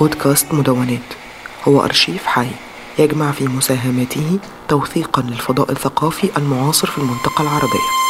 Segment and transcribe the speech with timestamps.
[0.00, 1.00] بودكاست مدونات.
[1.68, 2.46] هو أرشيف حي
[2.98, 8.01] يجمع في مساهماته توثيقا للفضاء الثقافي المعاصر في المنطقة العربية.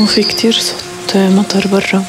[0.00, 2.04] وفي كتير صوت مطر برا.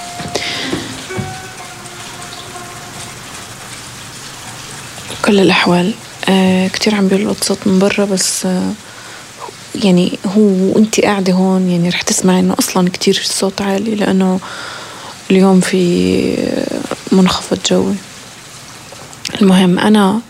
[5.25, 5.93] كل الأحوال.
[6.29, 8.71] آه كتير عم بيلقط صوت من برا بس آه
[9.75, 10.41] يعني هو
[10.75, 14.39] وانت قاعدة هون يعني رح تسمعي إنه أصلا كتير الصوت عالي لأنه
[15.31, 16.37] اليوم في
[17.11, 17.95] منخفض جوي.
[19.41, 20.21] المهم أنا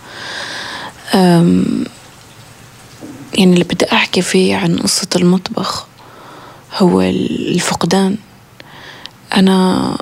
[3.33, 5.90] يعني اللي بدي أحكي فيه عن قصة المطبخ.
[6.77, 8.17] هو الفقدان.
[9.35, 9.97] أنا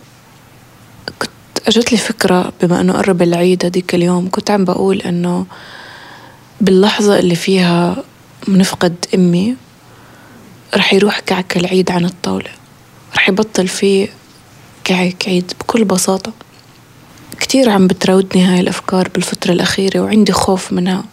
[1.19, 5.45] كنت أجت لي فكرة بما أنه قرب العيد هديك اليوم كنت عم بقول أنه
[6.61, 8.03] باللحظة اللي فيها
[8.47, 9.55] بنفقد أمي
[10.75, 12.49] رح يروح كعك العيد عن الطاولة.
[13.15, 14.07] رح يبطل فيه
[14.83, 16.33] كعك عيد بكل بساطة.
[17.39, 21.03] كتير عم بتراودني هاي الأفكار بالفترة الأخيرة وعندي خوف منها.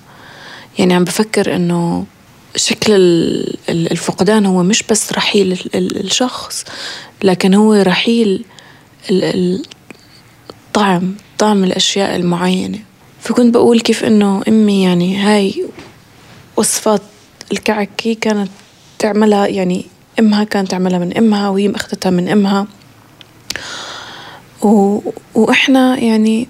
[0.79, 2.07] يعني عم بفكر إنه
[2.57, 2.93] شكل
[3.69, 6.65] الفقدان هو مش بس رحيل الشخص
[7.23, 8.45] لكن هو رحيل
[9.11, 12.79] الطعم طعم الأشياء المعينة.
[13.21, 15.67] فكنت بقول كيف إنه أمي يعني هاي
[16.57, 17.03] وصفات
[17.53, 18.51] الكعك هي كانت
[18.99, 19.87] تعملها يعني
[20.19, 22.67] أمها كانت تعملها من أمها وهي أخذتها من أمها.
[24.63, 25.01] و...
[25.35, 26.49] وإحنا يعني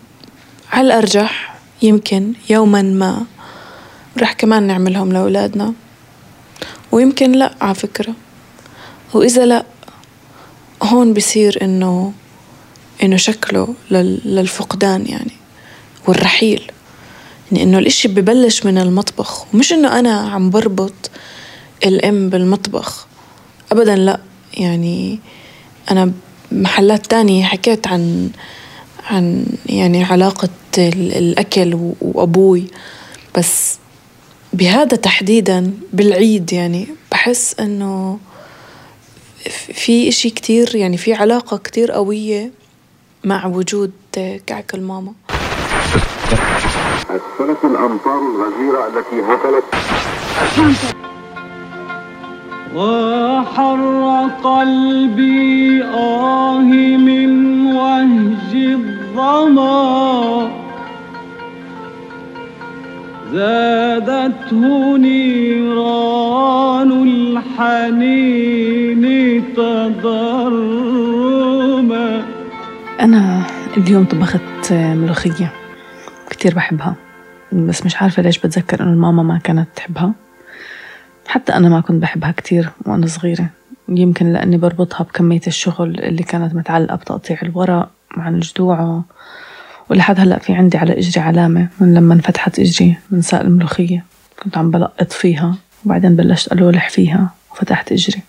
[0.72, 3.24] على الأرجح يمكن يوما ما
[4.18, 5.72] رح كمان نعملهم لأولادنا.
[6.92, 8.14] ويمكن لا على فكرة.
[9.14, 9.64] وإذا لا
[10.82, 12.12] هون بصير إنه
[13.02, 15.32] إنه شكله للفقدان يعني
[16.06, 16.70] والرحيل.
[17.52, 19.54] يعني إنه الإشي ببلش من المطبخ.
[19.54, 21.10] ومش إنه أنا عم بربط
[21.84, 23.06] الأم بالمطبخ.
[23.72, 24.20] أبدا لا.
[24.54, 25.18] يعني
[25.90, 26.12] أنا
[26.52, 28.30] محلات تانية حكيت عن
[29.10, 32.64] عن يعني علاقة الأكل وأبوي.
[33.38, 33.78] بس
[34.56, 38.18] بهذا تحديدا بالعيد يعني بحس إنه
[39.74, 42.50] في إشي كتير يعني في علاقة كتير قوية
[43.24, 43.92] مع وجود
[44.46, 45.12] كعك الماما.
[47.10, 49.64] أسفلت الأمطار الغزيرة التي هطلت
[52.74, 56.58] وحر قلبي آه
[56.96, 59.96] من وهج الظما.
[64.06, 69.04] زادته نيران الحنين
[69.54, 71.06] تضرما.
[73.00, 73.42] أنا
[73.76, 75.52] اليوم طبخت ملوخية
[76.30, 76.94] كتير بحبها
[77.52, 80.12] بس مش عارفة ليش بتذكر إنه الماما ما كانت تحبها.
[81.26, 83.46] حتى أنا ما كنت بحبها كتير وأنا صغيرة.
[83.88, 89.02] يمكن لأني بربطها بكمية الشغل اللي كانت متعلقة بتقطيع الورق مع الجدوع
[89.90, 94.04] ولحد هلأ في عندي على إجري علامة من لما انفتحت إجري من ساق الملوخية.
[94.42, 98.22] كنت عم بلقط فيها وبعدين بلشت ألولح فيها وفتحت إجري.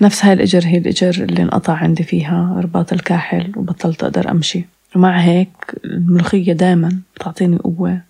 [0.00, 4.64] نفس هاي الإجر هي الإجر اللي انقطع عندي فيها رباط الكاحل وبطلت أقدر أمشي.
[4.96, 5.48] ومع هيك
[5.84, 8.00] الملوخية دايما بتعطيني قوة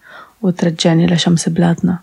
[0.42, 1.98] وترجعني لشمس بلادنا.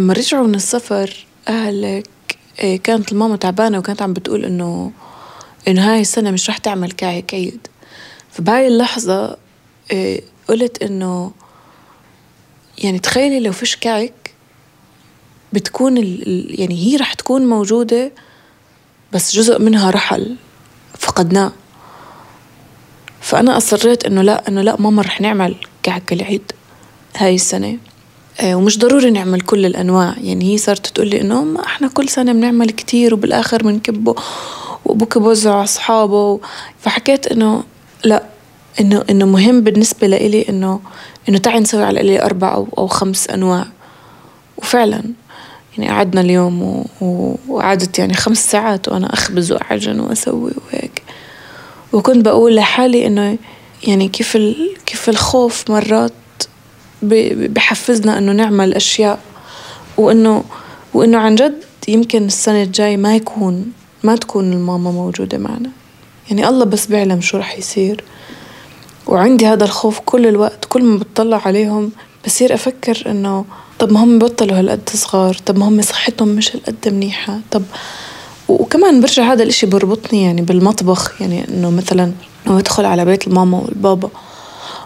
[0.00, 2.08] فلما رجعوا من السفر أهلك
[2.58, 4.92] إيه، كانت الماما تعبانة وكانت عم بتقول إنه
[5.68, 7.66] إنه هاي السنة مش رح تعمل كعك عيد
[8.32, 9.36] فبهاي اللحظة
[9.90, 11.32] إيه، قلت إنه
[12.78, 14.34] يعني تخيلي لو فيش كعك
[15.52, 18.12] بتكون ال يعني هي رح تكون موجودة
[19.12, 20.36] بس جزء منها رحل
[20.98, 21.52] فقدناه.
[23.20, 26.52] فأنا أصريت إنه لا إنه لا ماما رح نعمل كعك العيد
[27.16, 27.89] هاي السنة.
[28.44, 30.14] ومش ضروري نعمل كل الأنواع.
[30.22, 34.14] يعني هي صارت تقول لي إنه ما إحنا كل سنة بنعمل كتير وبالآخر بنكبه
[34.84, 36.40] وأبوك بوزعه على أصحابه.
[36.80, 37.64] فحكيت إنه
[38.04, 38.22] لا
[38.80, 40.80] إنه إنه مهم بالنسبة لإلي إنه
[41.28, 43.66] إنه تعي نسوي على القليل أربع أو, أو خمس أنواع.
[44.56, 45.02] وفعلا
[45.78, 46.84] يعني قعدنا اليوم.
[47.48, 51.02] وقعدت يعني خمس ساعات وأنا أخبز وأعجن وأسوي وهيك.
[51.92, 53.38] وكنت بقول لحالي إنه
[53.86, 54.70] يعني كيف ال...
[54.86, 56.12] كيف الخوف مرات
[57.02, 59.18] بحفزنا إنه نعمل أشياء
[59.96, 60.44] وإنه
[60.94, 63.72] وإنه عن جد يمكن السنة الجاي ما يكون
[64.04, 65.70] ما تكون الماما موجودة معنا.
[66.28, 68.04] يعني الله بس بيعلم شو رح يصير.
[69.06, 71.92] وعندي هذا الخوف كل الوقت كل ما بتطلع عليهم
[72.26, 73.44] بصير أفكر إنه
[73.78, 77.62] طب ما هم بطلوا هالقد صغار طب ما هم صحتهم مش هالقد منيحة طب
[78.48, 82.12] وكمان برجع هذا الإشي بربطني يعني بالمطبخ يعني إنه مثلا
[82.46, 84.10] لما بدخل على بيت الماما والبابا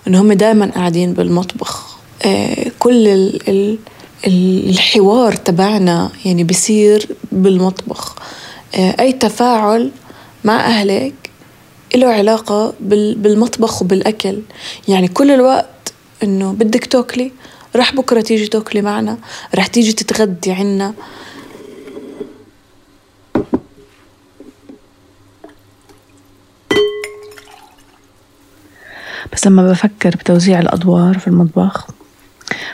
[0.07, 1.84] إنه هم دائما قاعدين بالمطبخ.
[2.79, 3.79] كل ال ال
[4.69, 8.17] الحوار تبعنا يعني بصير بالمطبخ.
[8.75, 9.91] آه أي تفاعل
[10.45, 11.15] مع أهلك
[11.95, 14.43] له علاقة بالمطبخ وبالأكل.
[14.89, 15.93] يعني كل الوقت
[16.23, 17.33] إنه بدك تاكلي
[17.77, 19.19] رح بكرة تيجي تاكلي معنا
[19.55, 20.95] رح تيجي تتغدي عنا.
[29.33, 31.87] بس لما بفكر بتوزيع الأدوار في المطبخ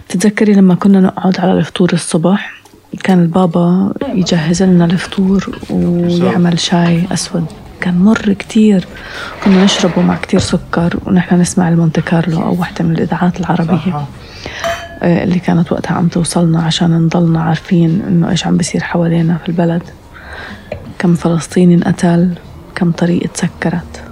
[0.08, 2.60] بتتذكري لما كنا نقعد على الفطور الصبح؟
[3.04, 7.46] كان البابا يجهز لنا الفطور ويعمل شاي أسود.
[7.80, 8.86] كان مر كتير.
[9.44, 14.06] كنا نشربه مع كتير سكر ونحن نسمع المونتي كارلو أو واحدة من الإذاعات العربية.
[15.02, 19.48] آه، اللي كانت وقتها عم توصلنا عشان نضلنا عارفين إنه إيش عم بيصير حوالينا في
[19.48, 19.82] البلد.
[20.98, 22.34] كم فلسطيني انقتل
[22.74, 24.02] كم طريق تسكرت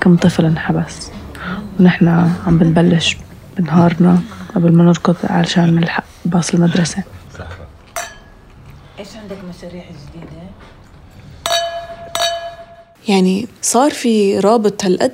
[0.00, 1.10] كم طفل انحبس.
[1.80, 2.08] ونحن
[2.46, 3.16] عم بنبلش
[3.58, 4.18] بنهارنا.
[4.54, 7.02] قبل ما نركض علشان نلحق باص المدرسة
[8.98, 10.44] إيش عندك مشاريع جديدة؟
[13.08, 15.12] يعني صار في رابط هالقد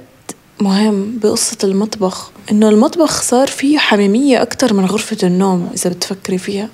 [0.61, 6.69] مهم بقصة المطبخ إنه المطبخ صار فيه حميمية أكتر من غرفة النوم إذا بتفكري فيها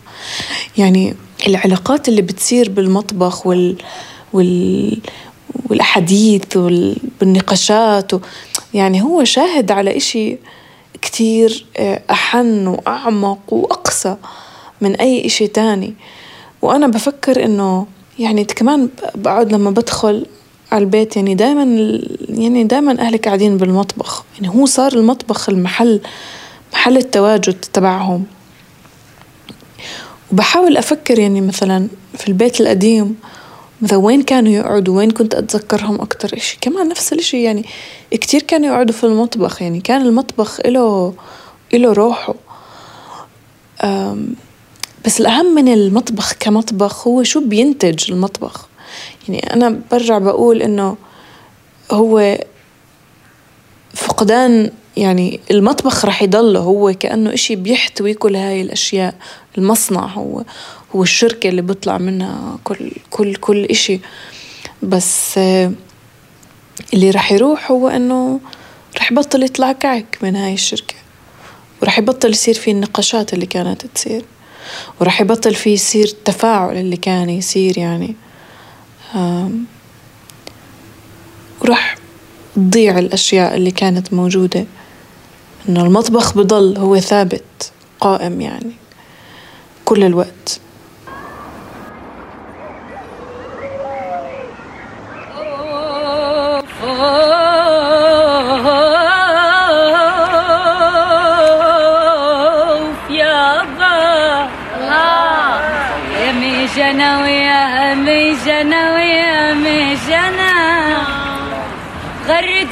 [0.78, 1.14] يعني
[1.46, 3.76] العلاقات اللي بتصير بالمطبخ وال,
[4.32, 5.00] وال...
[5.70, 8.20] والأحاديث والنقاشات و...
[8.74, 10.38] يعني هو شاهد على إشي
[11.06, 14.16] كتير آه، أحن وأعمق وأقسى
[14.80, 15.94] من أي إشي تاني.
[16.62, 17.86] وأنا بفكر إنه
[18.18, 20.26] يعني كمان بقعد لما بدخل
[20.72, 21.62] على البيت يعني دائما
[22.28, 24.25] يعني دائما أهلي قاعدين بالمطبخ.
[24.34, 26.00] يعني هو صار المطبخ المحل
[26.72, 28.25] محل التواجد تبعهم.
[30.32, 33.16] وبحاول أفكر يعني مثلا في البيت القديم
[33.83, 37.64] مثلا وين كانوا يقعدوا؟ وين كنت أتذكرهم أكتر إشي؟ كمان نفس الإشي يعني
[38.11, 41.14] كتير كانوا يقعدوا في المطبخ يعني كان المطبخ إله
[41.75, 42.35] إله روحه.
[45.04, 48.68] بس الأهم من المطبخ كمطبخ هو شو بينتج المطبخ.
[49.28, 50.97] يعني أنا برجع بقول إنه
[51.90, 52.38] هو
[53.95, 59.14] فقدان يعني المطبخ رح يضل هو كأنه إشي بيحتوي كل هاي الأشياء
[59.59, 60.42] المصنع هو.
[60.95, 64.00] هو الشركة اللي بيطلع منها كل كل كل إشي.
[64.83, 65.38] بس
[66.95, 68.40] اللي رح يروح هو إنه
[68.97, 70.95] رح يبطل يطلع كعك من هاي الشركة.
[71.83, 74.25] ورح يبطل يصير في النقاشات اللي كانت تصير.
[75.00, 78.14] ورح يبطل في يصير التفاعل اللي كان يصير يعني.
[81.61, 81.97] وراح
[82.57, 84.66] تضيع الأشياء اللي كانت موجودة.
[85.69, 88.73] إنه المطبخ بضل هو ثابت قائم يعني
[89.85, 90.61] كل الوقت.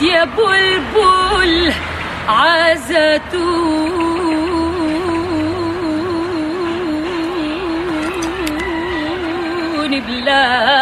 [0.03, 1.73] يا بلبل
[2.29, 3.85] عزتون.
[10.07, 10.74] بلادنا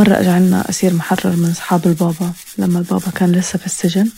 [0.00, 4.08] مرة أجى عنا أسير محرر من أصحاب البابا لما البابا كان لسه في السجن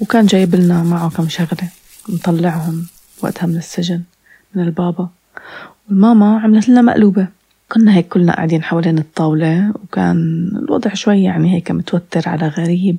[0.00, 1.68] وكان جايب لنا معه كم شغلة
[2.08, 2.86] نطلعهم
[3.22, 4.02] وقتها من السجن
[4.54, 5.08] من البابا.
[5.88, 7.26] والماما عملت لنا مقلوبة.
[7.68, 12.96] كنا هيك كلنا قاعدين حوالين الطاولة وكان الوضع شوي يعني هيك متوتر على غريب.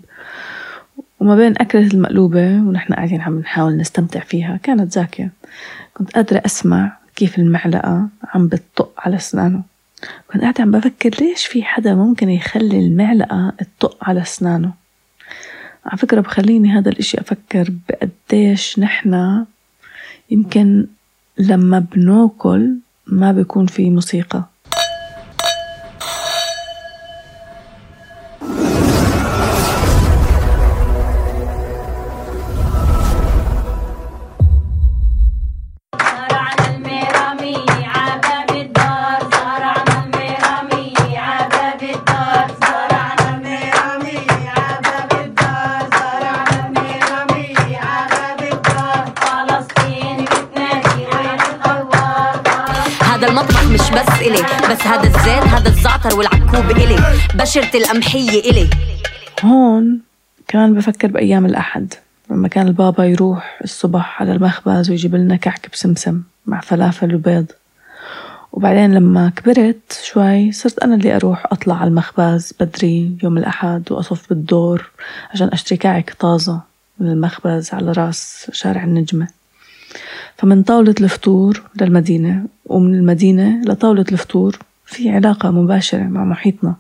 [1.20, 5.32] وما بين أكلة المقلوبة ونحن قاعدين عم نحاول نستمتع فيها كانت زاكية.
[5.94, 9.71] كنت قادرة أسمع كيف المعلقة عم بتطق على أسنانه.
[10.32, 14.74] كنت قاعدة عم بفكر ليش في حدا ممكن يخلي المعلقة تطق على أسنانه.
[15.86, 19.46] على فكرة بخليني هذا الإشي أفكر بقديش نحن
[20.30, 20.88] يمكن
[21.38, 22.78] لما بناكل
[23.08, 24.51] ما بيكون في موسيقى.
[57.36, 58.70] بشرة القمحية إلي.
[59.44, 60.00] هون
[60.48, 61.94] كمان بفكر بأيام الأحد
[62.30, 67.46] لما كان البابا يروح الصبح على المخبز ويجيب لنا كعك بسمسم مع فلافل وبيض.
[68.52, 74.30] وبعدين لما كبرت شوي صرت أنا اللي أروح أطلع على المخبز بدري يوم الأحد وأصف
[74.30, 74.90] بالدور
[75.34, 76.60] عشان أشتري كعك طازة
[77.00, 79.28] من المخبز على راس شارع النجمة.
[80.38, 86.76] فمن طاولة الفطور للمدينة ومن المدينة لطاولة الفطور في علاقة مباشرة مع محيطنا.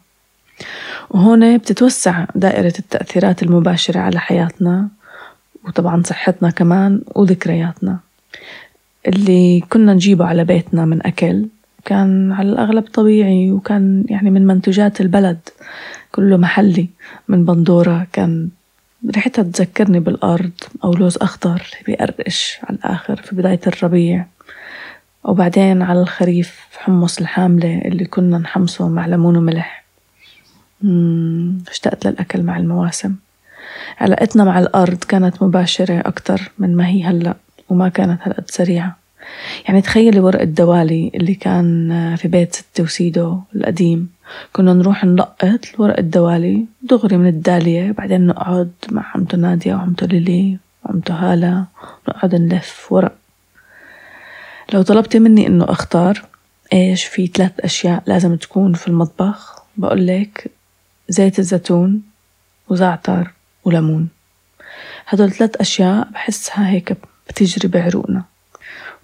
[1.09, 4.87] وهون بتتوسع دائرة التأثيرات المباشرة على حياتنا
[5.67, 7.99] وطبعا صحتنا كمان وذكرياتنا.
[9.07, 11.45] اللي كنا نجيبه على بيتنا من أكل
[11.85, 15.39] كان على الأغلب طبيعي وكان يعني من منتجات البلد
[16.11, 16.89] كله محلي.
[17.27, 18.49] من بندورة كان
[19.15, 20.51] ريحتها تذكرني بالأرض
[20.83, 24.25] أو لوز أخضر بيقرقش على الآخر في بداية الربيع.
[25.23, 29.80] وبعدين على الخريف حمص الحاملة اللي كنا نحمصه مع ليمون وملح.
[31.69, 33.15] اشتقت للأكل مع المواسم.
[33.99, 37.35] علاقتنا مع الأرض كانت مباشرة أكتر من ما هي هلأ
[37.69, 38.97] وما كانت هالقد سريعة
[39.67, 44.09] يعني تخيلي ورق الدوالي اللي كان في بيت ستي وسيدو القديم.
[44.53, 50.57] كنا نروح نلقط ورق الدوالي دغري من الدالية بعدين نقعد مع عمتو نادية وعمتو ليلي
[50.85, 51.65] وعمتو هالة
[52.09, 53.15] نقعد نلف ورق.
[54.73, 56.25] لو طلبتي مني إنه أختار
[56.73, 60.51] إيش في ثلاث أشياء لازم تكون في المطبخ بقولك
[61.09, 62.01] زيت الزيتون
[62.69, 63.31] وزعتر
[63.65, 64.07] وليمون.
[65.07, 66.97] هدول ثلاث أشياء بحسها هيك
[67.29, 68.23] بتجري بعروقنا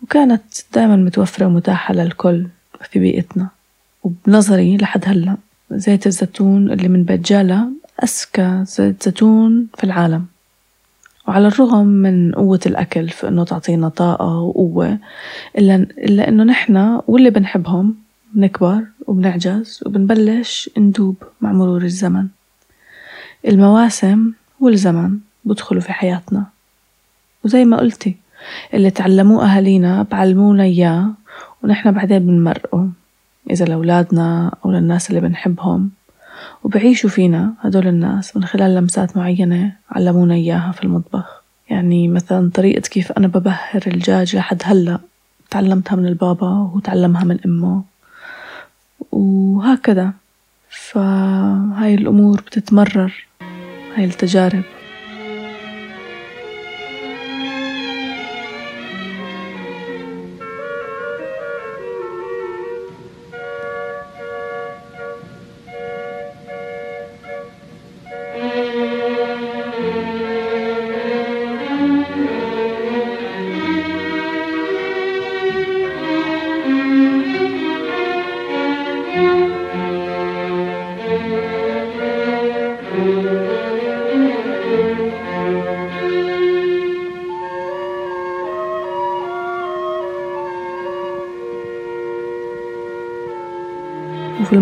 [0.04, 2.48] وكانت دائما متوفرة ومتاحة للكل
[2.92, 3.48] في بيئتنا.
[4.04, 5.38] وبنظري لحد هلأ
[5.72, 7.72] زيت الزيتون اللي من بيت جالا
[8.04, 10.25] أذكى زيت زيتون في العالم.
[11.27, 14.98] وعلى الرغم من قوة الأكل في إنه تعطينا طاقة وقوة
[15.58, 17.96] إلا إلا إنه نحنا واللي بنحبهم
[18.38, 22.27] بنكبر وبنعجز وبنبلش ندوب مع مرور الزمن.
[23.48, 26.46] المواسم والزمن بدخلوا في حياتنا.
[27.46, 28.15] وزي ما قلتي
[28.74, 31.13] اللي تعلموه أهالينا بعلمونا إياه
[31.63, 32.89] ونحن بعدين بنمرقه
[33.50, 35.89] إذا لأولادنا أو للناس اللي بنحبهم.
[36.63, 41.44] وبعيشوا فينا هدول الناس من خلال لمسات معينة علمونا إياها في المطبخ.
[41.70, 45.00] يعني مثلا طريقة كيف أنا ببهر الدجاج لحد هلأ
[45.50, 47.97] تعلمتها من البابا وتعلمها من أمه.
[49.12, 50.14] وهكذا.
[50.70, 53.26] فهاي الأمور بتتمرر
[53.96, 54.64] هاي التجارب.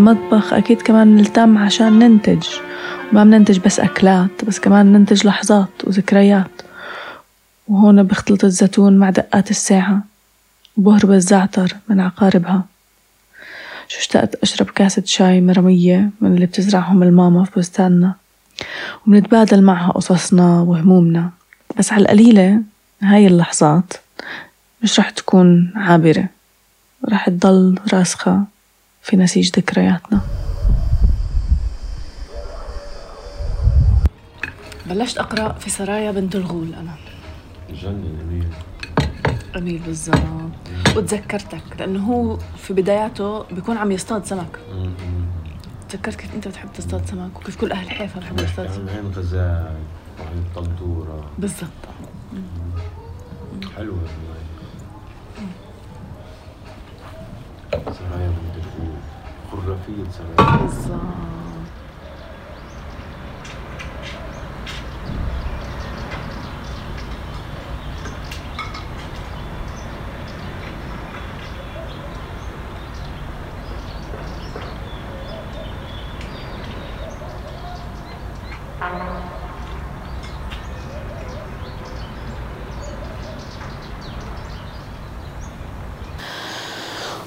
[0.06, 2.48] المطبخ أكيد كمان نلتم عشان ننتج.
[3.12, 6.62] وما بننتج بس أكلات بس كمان ننتج لحظات وذكريات.
[7.68, 10.02] وهون بخلط الزيتون مع دقات الساعة.
[10.78, 12.66] وبهرب الزعتر من عقاربها.
[13.88, 18.14] شو اشتقت أشرب كاسة شاي مرمية من اللي بتزرعهم الماما في بستاننا.
[19.08, 21.30] وبنتبادل معها قصصنا وهمومنا.
[21.78, 22.62] بس على القليلة
[23.02, 23.94] هاي اللحظات
[24.84, 26.26] مش رح تكون عابرة.
[27.10, 28.55] رح تضل راسخة.
[29.06, 30.22] في نسيج ذكرياتنا.
[34.86, 36.96] بلشت أقرأ في سرايا بنت الغول أنا.
[37.70, 38.48] جنن أميل.
[39.56, 40.18] أميل بالظبط
[40.96, 44.60] وتذكرتك لأنه هو في بداياته بيكون عم يصطاد سمك.
[45.90, 48.90] تذكرت كيف أنت بتحب تصطاد سمك؟ وكيف كل أهل حيفا بحبوا يصطادوا سمك.
[48.90, 49.76] عن غزال
[50.20, 51.70] وعين طنطوره بالضبط.
[53.76, 54.36] حلوة والله
[58.00, 58.96] سرايا بنت الفول
[59.52, 61.35] خرافية سرايا بالضبط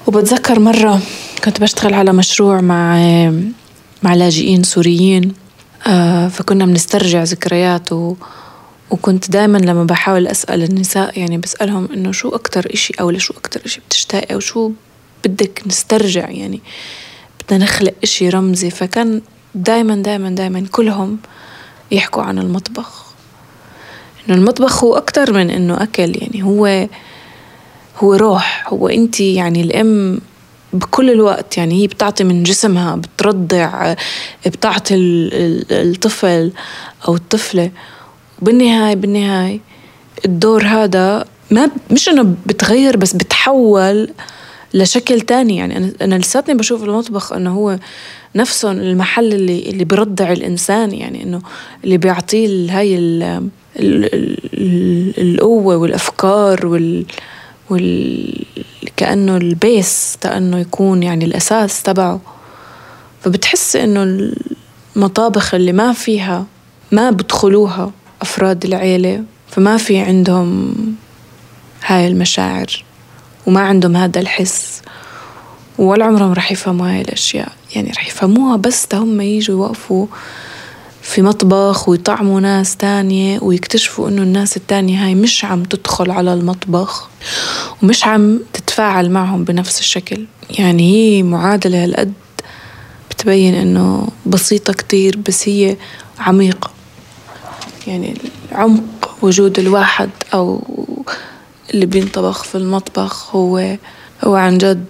[0.09, 1.01] وبتذكر مرة
[1.43, 2.95] كنت بشتغل على مشروع مع
[4.03, 5.33] مع لاجئين سوريين.
[5.87, 8.15] آه، فكنا بنسترجع ذكريات و
[8.91, 13.61] وكنت دائما لما بحاول أسأل النساء يعني بسألهم إنه شو أكتر إشي أو لشو أكتر
[13.65, 14.71] إشي بتشتاقي أو شو
[15.25, 16.61] بدك نسترجع يعني
[17.43, 18.69] بدنا نخلق إشي رمزي.
[18.69, 19.21] فكان
[19.55, 21.17] دائما دائما دائما كلهم
[21.91, 23.05] يحكوا عن المطبخ.
[24.29, 26.87] إنه المطبخ هو أكتر من إنه أكل يعني هو
[27.99, 30.19] هو روح هو انت يعني الأم
[30.73, 33.95] بكل الوقت يعني هي بتعطي من جسمها بترضع
[34.45, 36.51] بتعطي ال- ال- الطفل
[37.07, 37.71] أو الطفلة.
[38.41, 39.59] وبالنهاية بالنهاية
[40.25, 44.09] الدور هذا ما مش إنه بتغير بس بتحول
[44.73, 45.57] لشكل تاني.
[45.57, 47.79] يعني أنا أنا لساتني بشوف المطبخ إنه هو
[48.35, 51.41] نفسه المحل اللي اللي برضع الإنسان يعني إنه
[51.83, 53.23] اللي بيعطيه هاي ال
[53.79, 54.09] ال
[54.53, 57.05] ال القوة والأفكار وال
[57.69, 58.45] وال
[58.97, 62.21] كأنه البيس كأنه يكون يعني الأساس تبعه.
[63.23, 64.31] فبتحس إنه
[64.95, 66.45] المطابخ اللي ما فيها
[66.91, 69.23] ما بدخلوها أفراد العيلة.
[69.51, 70.75] فما في عندهم
[71.85, 72.83] هاي المشاعر
[73.47, 74.81] وما عندهم هذا الحس.
[75.77, 77.51] ولا عمرهم رح يفهموا هاي الأشياء.
[77.75, 80.07] يعني رح يفهموها بس هم يجوا يوقفوا
[81.09, 87.09] في مطبخ ويطعموا ناس تانية ويكتشفوا إنه الناس التانية هاي مش عم تدخل على المطبخ
[87.83, 90.25] ومش عم تتفاعل معهم بنفس الشكل.
[90.49, 92.13] يعني هي معادلة هالقد
[93.09, 95.77] بتبين إنه بسيطة كتير بس هي
[96.19, 96.71] عميقة.
[97.87, 98.13] يعني
[98.51, 100.63] عمق وجود الواحد أو
[101.73, 103.77] اللي بينطبخ في المطبخ هو
[104.23, 104.85] هو عن جد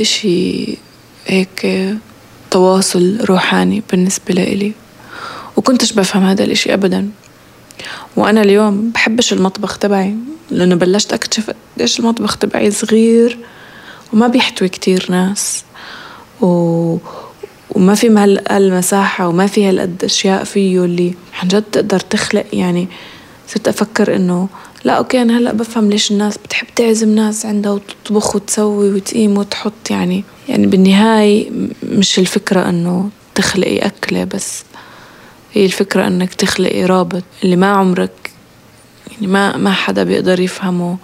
[0.00, 0.78] إشي
[1.26, 1.66] هيك
[2.50, 4.72] تواصل روحاني بالنسبة لإلي.
[5.68, 7.10] وكنتش بفهم هذا الإشي أبدا.
[8.16, 10.14] وأنا اليوم بحبش المطبخ تبعي
[10.50, 13.38] لأنه بلشت أكتشف قديش المطبخ تبعي صغير
[14.12, 15.64] وما بيحتوي كتير ناس.
[16.40, 16.46] و...
[17.70, 18.08] وما في
[18.50, 22.88] هالمساحة وما في هالقد أشياء فيه اللي عن جد تقدر تخلق يعني
[23.48, 24.48] صرت أفكر إنه
[24.84, 29.90] لا أوكي أنا هلأ بفهم ليش الناس بتحب تعزم ناس عندها وتطبخ وتسوي وتقيم وتحط
[29.90, 31.50] يعني يعني بالنهاية
[31.82, 34.67] مش الفكرة إنه تخلقي أكلة بس.
[35.52, 38.30] هي الفكرة إنك تخلقي رابط اللي ما عمرك
[39.12, 40.96] يعني ما ما حدا بيقدر يفهمه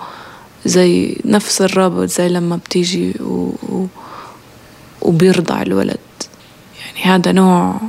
[0.65, 3.55] زي نفس الرابط زي لما بتيجي و...
[3.69, 3.87] و...
[5.03, 5.99] وبيرضع الولد.
[6.87, 7.81] يعني هذا نوع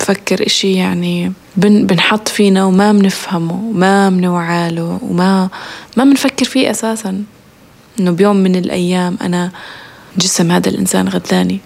[0.00, 5.48] بفكر إشي يعني بن بنحط فينا وما بنفهمه وما بنوعاله وما
[5.96, 7.24] ما بنفكر فيه أساسا.
[8.00, 9.50] إنه بيوم من الأيام أنا
[10.18, 11.60] جسم هذا الإنسان غذاني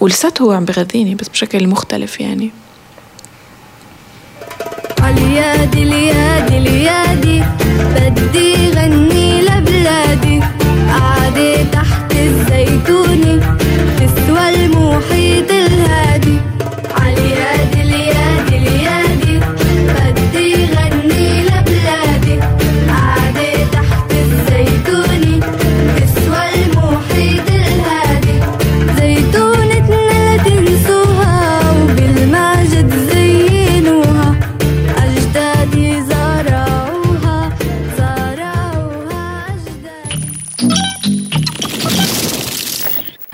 [0.00, 2.50] ولساته هو عم بغذيني بس بشكل مختلف يعني.
[5.02, 7.42] عاليادي اليادي اليادي.
[7.94, 10.40] بدي غني لبلادي.
[10.90, 13.56] قاعدة تحت الزيتونة